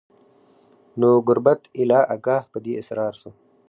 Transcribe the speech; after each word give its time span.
نو 0.99 1.09
ګوربت 1.27 1.61
ایله 1.77 1.99
آګاه 2.15 2.41
په 2.51 2.57
دې 2.63 2.73
اسرار 2.81 3.13
سو 3.21 3.29